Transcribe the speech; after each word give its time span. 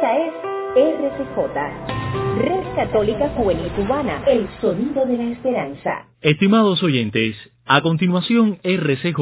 Esta 0.00 0.16
es 0.16 0.32
RCJ, 0.76 2.38
Red 2.38 2.74
Católica 2.74 3.28
Juvenil 3.36 3.70
Cubana, 3.72 4.22
el 4.26 4.48
sonido 4.62 5.04
de 5.04 5.18
la 5.18 5.24
esperanza. 5.24 6.06
Estimados 6.22 6.82
oyentes, 6.82 7.36
a 7.66 7.82
continuación 7.82 8.60
RCJ, 8.62 9.18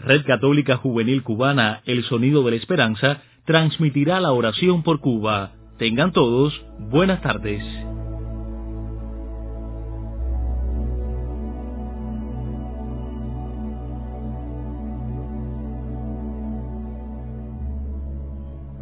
Red 0.00 0.26
Católica 0.26 0.76
Juvenil 0.76 1.22
Cubana, 1.22 1.80
el 1.86 2.04
sonido 2.04 2.42
de 2.42 2.50
la 2.50 2.56
esperanza, 2.58 3.22
transmitirá 3.46 4.20
la 4.20 4.32
oración 4.32 4.82
por 4.82 5.00
Cuba. 5.00 5.52
Tengan 5.78 6.12
todos 6.12 6.62
buenas 6.78 7.22
tardes. 7.22 7.62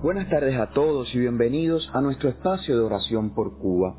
Buenas 0.07 0.30
tardes 0.30 0.57
a 0.57 0.70
todos 0.70 1.12
y 1.16 1.18
bienvenidos 1.18 1.90
a 1.93 2.00
nuestro 2.00 2.29
espacio 2.29 2.76
de 2.76 2.85
oración 2.85 3.35
por 3.35 3.58
Cuba. 3.58 3.96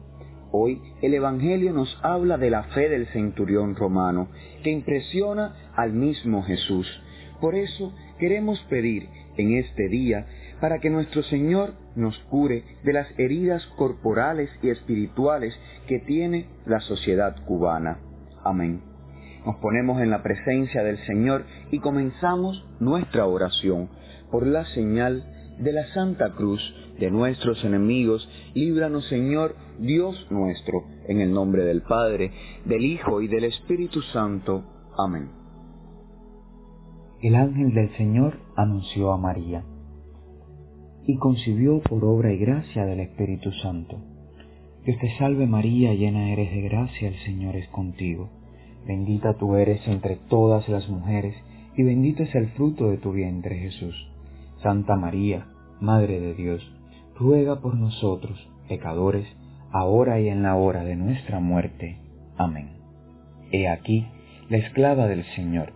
Hoy 0.54 0.82
el 1.02 1.14
Evangelio 1.14 1.74
nos 1.74 2.00
habla 2.02 2.38
de 2.38 2.50
la 2.50 2.64
fe 2.64 2.88
del 2.88 3.08
centurión 3.08 3.76
romano 3.76 4.30
que 4.64 4.72
impresiona 4.72 5.70
al 5.76 5.92
mismo 5.92 6.44
Jesús. 6.44 6.88
Por 7.42 7.56
eso 7.56 7.94
queremos 8.20 8.58
pedir 8.70 9.10
en 9.36 9.58
este 9.58 9.90
día 9.90 10.26
para 10.62 10.80
que 10.80 10.90
nuestro 10.90 11.24
Señor 11.24 11.74
nos 11.98 12.18
cure 12.30 12.64
de 12.86 12.94
las 12.94 13.08
heridas 13.20 13.66
corporales 13.76 14.50
y 14.62 14.70
espirituales 14.70 15.60
que 15.88 16.00
tiene 16.00 16.46
la 16.66 16.80
sociedad 16.80 17.36
cubana. 17.46 18.00
Amén. 18.46 18.80
Nos 19.46 19.58
ponemos 19.58 20.02
en 20.02 20.12
la 20.12 20.24
presencia 20.24 20.84
del 20.84 21.00
Señor 21.00 21.44
y 21.70 21.80
comenzamos 21.80 22.66
nuestra 22.80 23.26
oración 23.26 23.90
por 24.32 24.48
la 24.48 24.64
señal 24.68 25.34
de 25.60 25.72
la 25.72 25.88
Santa 25.94 26.34
Cruz 26.34 26.62
de 27.00 27.12
nuestros 27.12 27.64
enemigos, 27.64 28.28
líbranos 28.54 29.08
Señor 29.08 29.56
Dios 29.80 30.28
nuestro, 30.30 30.84
en 31.08 31.22
el 31.22 31.32
nombre 31.32 31.64
del 31.64 31.82
Padre, 31.82 32.32
del 32.66 32.84
Hijo 32.84 33.22
y 33.22 33.28
del 33.28 33.46
Espíritu 33.46 34.02
Santo. 34.14 34.64
Amén. 34.98 35.30
El 37.22 37.36
ángel 37.36 37.74
del 37.74 37.96
Señor 37.98 38.40
anunció 38.56 39.12
a 39.12 39.18
María 39.18 39.64
y 41.08 41.18
concibió 41.18 41.80
por 41.82 42.04
obra 42.04 42.34
y 42.34 42.38
gracia 42.38 42.86
del 42.86 43.00
Espíritu 43.00 43.52
Santo. 43.64 43.98
Dios 44.86 45.00
te 45.00 45.18
salve 45.18 45.48
María, 45.48 45.94
llena 45.94 46.32
eres 46.32 46.52
de 46.52 46.62
gracia, 46.62 47.08
el 47.08 47.18
Señor 47.26 47.56
es 47.56 47.68
contigo. 47.70 48.30
Bendita 48.86 49.34
tú 49.38 49.56
eres 49.56 49.86
entre 49.88 50.18
todas 50.30 50.68
las 50.70 50.88
mujeres, 50.90 51.36
y 51.76 51.84
bendito 51.84 52.24
es 52.24 52.34
el 52.36 52.50
fruto 52.50 52.90
de 52.90 52.98
tu 52.98 53.12
vientre 53.12 53.58
Jesús. 53.58 53.96
Santa 54.62 54.96
María, 54.96 55.48
Madre 55.80 56.20
de 56.20 56.34
Dios, 56.34 56.62
ruega 57.16 57.62
por 57.62 57.76
nosotros, 57.76 58.38
pecadores, 58.68 59.28
ahora 59.72 60.20
y 60.20 60.30
en 60.30 60.44
la 60.44 60.56
hora 60.56 60.84
de 60.84 60.96
nuestra 60.96 61.40
muerte. 61.40 62.00
Amén. 62.38 62.70
He 63.52 63.68
aquí 63.68 64.08
la 64.50 64.58
esclava 64.58 65.08
del 65.08 65.24
Señor, 65.36 65.74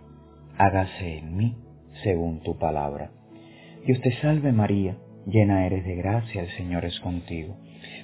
hágase 0.58 1.18
en 1.18 1.36
mí 1.36 1.56
según 2.02 2.40
tu 2.42 2.58
palabra. 2.58 3.10
Dios 3.86 4.00
te 4.00 4.12
salve 4.20 4.52
María, 4.52 4.96
llena 5.26 5.66
eres 5.66 5.84
de 5.84 5.96
gracia, 5.96 6.42
el 6.42 6.50
Señor 6.56 6.84
es 6.84 6.98
contigo. 7.00 7.56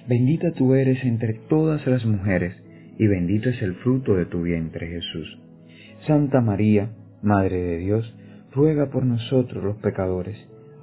Bendita 0.09 0.53
tú 0.53 0.75
eres 0.75 1.03
entre 1.05 1.35
todas 1.49 1.87
las 1.87 2.05
mujeres, 2.05 2.57
y 2.99 3.07
bendito 3.07 3.49
es 3.49 3.63
el 3.63 3.75
fruto 3.77 4.15
de 4.15 4.27
tu 4.27 4.43
vientre 4.43 4.89
Jesús. 4.89 5.39
Santa 6.07 6.41
María, 6.41 6.91
Madre 7.23 7.61
de 7.61 7.79
Dios, 7.79 8.15
ruega 8.53 8.91
por 8.91 9.05
nosotros 9.05 9.63
los 9.63 9.77
pecadores, 9.77 10.37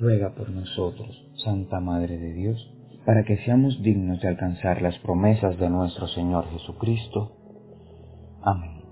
ruega 0.00 0.30
por 0.34 0.50
nosotros, 0.50 1.10
Santa 1.44 1.80
Madre 1.80 2.18
de 2.18 2.32
Dios, 2.32 2.74
para 3.04 3.24
que 3.24 3.38
seamos 3.38 3.82
dignos 3.82 4.20
de 4.20 4.28
alcanzar 4.28 4.82
las 4.82 4.98
promesas 4.98 5.58
de 5.58 5.70
nuestro 5.70 6.06
Señor 6.08 6.48
Jesucristo. 6.50 7.32
Amén. 8.42 8.82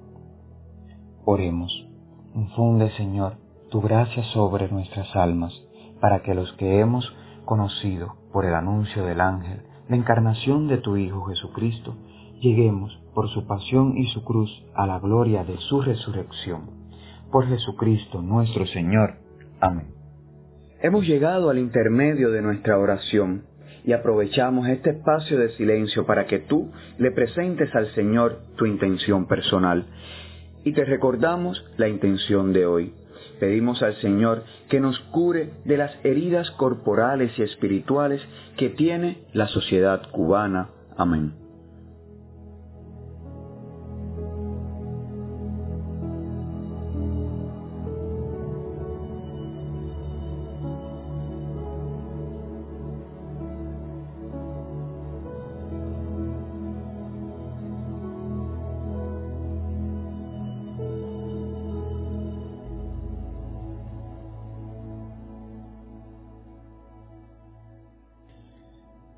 Oremos. 1.25 1.87
Infunde, 2.35 2.91
Señor, 2.93 3.37
tu 3.71 3.81
gracia 3.81 4.23
sobre 4.33 4.69
nuestras 4.69 5.15
almas, 5.15 5.53
para 6.01 6.23
que 6.23 6.35
los 6.35 6.53
que 6.55 6.81
hemos 6.81 7.15
conocido 7.45 8.17
por 8.33 8.45
el 8.45 8.55
anuncio 8.55 9.05
del 9.05 9.21
ángel 9.21 9.63
la 9.89 9.97
encarnación 9.97 10.67
de 10.67 10.79
tu 10.79 10.97
Hijo 10.97 11.23
Jesucristo, 11.27 11.95
lleguemos 12.41 12.99
por 13.15 13.29
su 13.31 13.47
pasión 13.47 13.97
y 13.97 14.07
su 14.09 14.25
cruz 14.25 14.51
a 14.75 14.87
la 14.87 14.99
gloria 14.99 15.45
de 15.45 15.57
su 15.59 15.81
resurrección. 15.81 16.71
Por 17.31 17.47
Jesucristo 17.47 18.21
nuestro 18.21 18.67
Señor. 18.67 19.19
Amén. 19.61 19.96
Hemos 20.81 21.07
llegado 21.07 21.49
al 21.49 21.59
intermedio 21.59 22.31
de 22.31 22.43
nuestra 22.43 22.79
oración 22.79 23.45
y 23.85 23.93
aprovechamos 23.93 24.69
este 24.69 24.91
espacio 24.91 25.39
de 25.39 25.51
silencio 25.51 26.05
para 26.05 26.27
que 26.27 26.41
tú 26.41 26.71
le 26.99 27.13
presentes 27.13 27.75
al 27.75 27.87
Señor 27.95 28.41
tu 28.57 28.67
intención 28.67 29.27
personal. 29.27 29.87
Y 30.65 30.73
te 30.73 30.85
recordamos 30.85 31.65
la 31.79 31.89
intención 31.89 32.53
de 32.53 32.67
hoy. 32.67 32.93
Pedimos 33.41 33.83
al 33.83 33.95
Señor 33.97 34.45
que 34.69 34.81
nos 34.81 34.99
cure 35.11 35.53
de 35.65 35.77
las 35.77 35.93
heridas 36.05 36.51
corporales 36.53 37.39
y 37.39 37.43
espirituales 37.43 38.21
que 38.57 38.71
tiene 38.71 39.25
la 39.33 39.47
sociedad 39.49 40.11
cubana. 40.11 40.71
Amén. 40.97 41.46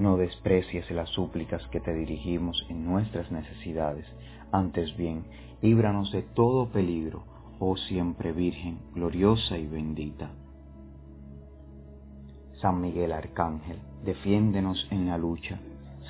no 0.00 0.16
desprecies 0.16 0.90
las 0.90 1.10
súplicas 1.10 1.62
que 1.68 1.78
te 1.78 1.92
dirigimos 1.92 2.66
en 2.70 2.86
nuestras 2.86 3.30
necesidades, 3.30 4.06
antes 4.50 4.96
bien, 4.96 5.24
líbranos 5.60 6.10
de 6.10 6.22
todo 6.22 6.70
peligro, 6.70 7.24
oh 7.58 7.76
siempre 7.76 8.32
Virgen, 8.32 8.78
gloriosa 8.94 9.58
y 9.58 9.66
bendita. 9.66 10.30
San 12.62 12.80
Miguel 12.80 13.12
Arcángel, 13.12 13.78
defiéndenos 14.02 14.88
en 14.90 15.06
la 15.06 15.18
lucha, 15.18 15.60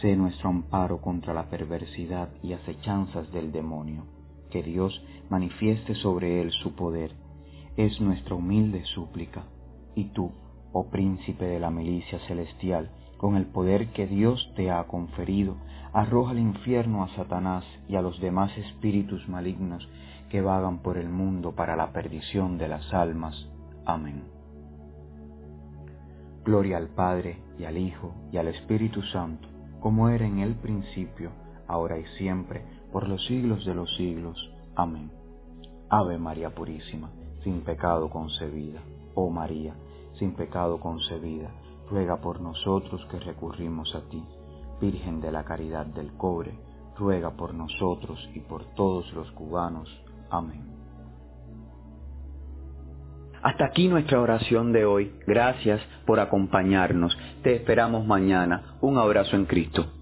sé 0.00 0.14
nuestro 0.14 0.50
amparo 0.50 1.00
contra 1.00 1.34
la 1.34 1.50
perversidad 1.50 2.28
y 2.44 2.52
acechanzas 2.52 3.30
del 3.32 3.50
demonio. 3.50 4.04
Que 4.50 4.62
Dios 4.62 5.02
manifieste 5.28 5.96
sobre 5.96 6.40
él 6.40 6.52
su 6.52 6.76
poder, 6.76 7.12
es 7.76 8.00
nuestra 8.00 8.36
humilde 8.36 8.84
súplica. 8.84 9.44
Y 9.96 10.04
tú, 10.12 10.30
oh 10.72 10.90
príncipe 10.90 11.44
de 11.44 11.58
la 11.58 11.70
milicia 11.70 12.20
celestial, 12.28 12.90
con 13.20 13.36
el 13.36 13.44
poder 13.44 13.88
que 13.88 14.06
Dios 14.06 14.50
te 14.56 14.70
ha 14.70 14.82
conferido, 14.84 15.56
arroja 15.92 16.30
al 16.30 16.38
infierno 16.38 17.02
a 17.02 17.08
Satanás 17.16 17.66
y 17.86 17.96
a 17.96 18.00
los 18.00 18.18
demás 18.18 18.50
espíritus 18.56 19.28
malignos 19.28 19.86
que 20.30 20.40
vagan 20.40 20.78
por 20.78 20.96
el 20.96 21.10
mundo 21.10 21.52
para 21.54 21.76
la 21.76 21.92
perdición 21.92 22.56
de 22.56 22.68
las 22.68 22.94
almas. 22.94 23.46
Amén. 23.84 24.24
Gloria 26.46 26.78
al 26.78 26.88
Padre, 26.88 27.42
y 27.58 27.64
al 27.64 27.76
Hijo, 27.76 28.14
y 28.32 28.38
al 28.38 28.48
Espíritu 28.48 29.02
Santo, 29.02 29.46
como 29.80 30.08
era 30.08 30.26
en 30.26 30.38
el 30.38 30.54
principio, 30.54 31.30
ahora 31.68 31.98
y 31.98 32.06
siempre, 32.16 32.64
por 32.90 33.06
los 33.06 33.22
siglos 33.26 33.66
de 33.66 33.74
los 33.74 33.94
siglos. 33.96 34.50
Amén. 34.74 35.10
Ave 35.90 36.16
María 36.16 36.54
Purísima, 36.54 37.10
sin 37.44 37.60
pecado 37.64 38.08
concebida. 38.08 38.80
Oh 39.14 39.28
María, 39.28 39.74
sin 40.18 40.32
pecado 40.32 40.80
concebida, 40.80 41.50
ruega 41.90 42.16
por 42.16 42.40
nosotros 42.40 43.04
que 43.10 43.18
recurrimos 43.18 43.94
a 43.94 44.08
ti. 44.08 44.22
Virgen 44.80 45.20
de 45.20 45.32
la 45.32 45.44
Caridad 45.44 45.86
del 45.86 46.12
Cobre, 46.16 46.58
ruega 46.98 47.30
por 47.30 47.52
nosotros 47.52 48.18
y 48.34 48.40
por 48.40 48.64
todos 48.74 49.12
los 49.12 49.30
cubanos. 49.32 49.88
Amén. 50.30 50.70
Hasta 53.42 53.64
aquí 53.66 53.88
nuestra 53.88 54.20
oración 54.20 54.72
de 54.72 54.84
hoy. 54.84 55.12
Gracias 55.26 55.80
por 56.06 56.20
acompañarnos. 56.20 57.16
Te 57.42 57.56
esperamos 57.56 58.06
mañana. 58.06 58.76
Un 58.80 58.98
abrazo 58.98 59.36
en 59.36 59.46
Cristo. 59.46 59.99